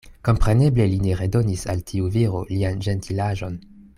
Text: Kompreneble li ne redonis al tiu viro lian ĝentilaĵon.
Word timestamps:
Kompreneble 0.27 0.87
li 0.93 0.97
ne 1.03 1.11
redonis 1.19 1.67
al 1.75 1.85
tiu 1.91 2.09
viro 2.17 2.43
lian 2.55 2.83
ĝentilaĵon. 2.87 3.63